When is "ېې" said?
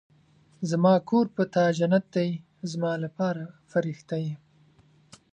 4.27-4.33